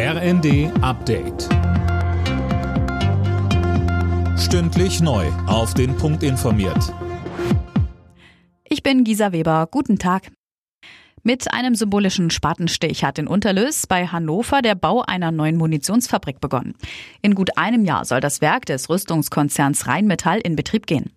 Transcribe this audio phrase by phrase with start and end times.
[0.00, 1.48] RND Update.
[4.38, 5.26] Stündlich neu.
[5.48, 6.94] Auf den Punkt informiert.
[8.62, 9.66] Ich bin Gisa Weber.
[9.68, 10.30] Guten Tag.
[11.24, 16.76] Mit einem symbolischen Spatenstich hat in Unterlös bei Hannover der Bau einer neuen Munitionsfabrik begonnen.
[17.20, 21.10] In gut einem Jahr soll das Werk des Rüstungskonzerns Rheinmetall in Betrieb gehen.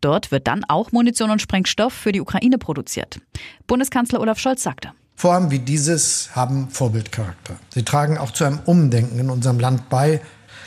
[0.00, 3.20] Dort wird dann auch Munition und Sprengstoff für die Ukraine produziert.
[3.66, 4.92] Bundeskanzler Olaf Scholz sagte.
[5.18, 7.56] Vorhaben wie dieses haben Vorbildcharakter.
[7.74, 10.20] Sie tragen auch zu einem Umdenken in unserem Land bei,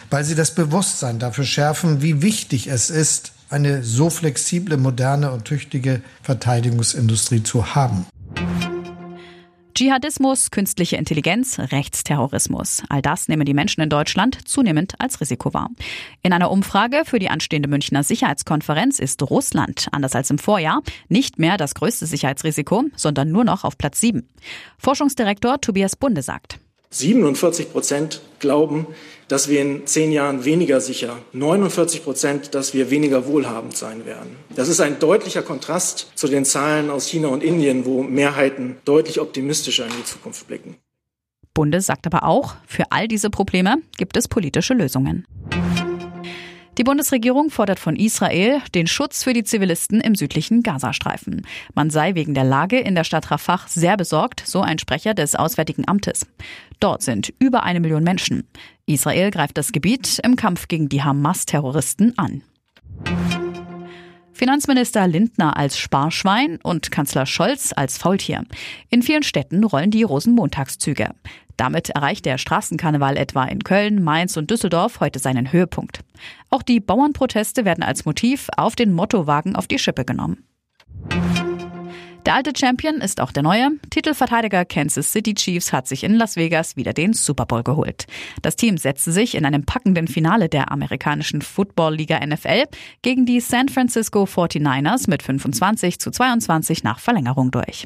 [0.10, 5.46] weil sie das Bewusstsein dafür schärfen, wie wichtig es ist, eine so flexible, moderne und
[5.46, 8.06] tüchtige Verteidigungsindustrie zu haben.
[9.82, 12.84] Dschihadismus, künstliche Intelligenz, Rechtsterrorismus.
[12.90, 15.72] All das nehmen die Menschen in Deutschland zunehmend als Risiko wahr.
[16.22, 21.40] In einer Umfrage für die anstehende Münchner Sicherheitskonferenz ist Russland, anders als im Vorjahr, nicht
[21.40, 24.30] mehr das größte Sicherheitsrisiko, sondern nur noch auf Platz 7.
[24.78, 26.60] Forschungsdirektor Tobias Bunde sagt.
[26.92, 28.86] 47 Prozent glauben,
[29.30, 34.36] dass wir in zehn Jahren weniger sicher, 49 Prozent, dass wir weniger wohlhabend sein werden.
[34.56, 39.22] Das ist ein deutlicher Kontrast zu den Zahlen aus China und Indien, wo Mehrheiten deutlich
[39.22, 40.76] optimistischer in die Zukunft blicken.
[41.54, 45.26] Bunde sagt aber auch, für all diese Probleme gibt es politische Lösungen.
[46.82, 51.46] Die Bundesregierung fordert von Israel den Schutz für die Zivilisten im südlichen Gazastreifen.
[51.76, 55.36] Man sei wegen der Lage in der Stadt Rafah sehr besorgt, so ein Sprecher des
[55.36, 56.26] Auswärtigen Amtes.
[56.80, 58.48] Dort sind über eine Million Menschen.
[58.88, 62.42] Israel greift das Gebiet im Kampf gegen die Hamas-Terroristen an.
[64.34, 68.44] Finanzminister Lindner als Sparschwein und Kanzler Scholz als Faultier.
[68.90, 71.12] In vielen Städten rollen die Rosenmontagszüge.
[71.62, 76.00] Damit erreicht der Straßenkarneval etwa in Köln, Mainz und Düsseldorf heute seinen Höhepunkt.
[76.50, 80.44] Auch die Bauernproteste werden als Motiv auf den Mottowagen auf die Schippe genommen.
[82.26, 83.70] Der alte Champion ist auch der neue.
[83.92, 88.08] Titelverteidiger Kansas City Chiefs hat sich in Las Vegas wieder den Super Bowl geholt.
[88.42, 92.64] Das Team setzte sich in einem packenden Finale der amerikanischen Football Liga NFL
[93.04, 97.86] gegen die San Francisco 49ers mit 25 zu 22 nach Verlängerung durch.